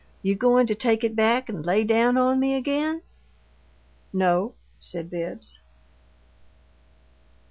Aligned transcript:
"You 0.23 0.33
goin' 0.33 0.65
to 0.65 0.73
take 0.73 1.03
it 1.03 1.15
back 1.15 1.47
and 1.47 1.63
lay 1.63 1.83
down 1.83 2.17
on 2.17 2.39
me 2.39 2.55
again?" 2.55 3.03
"No," 4.11 4.55
said 4.79 5.11
Bibbs. 5.11 5.59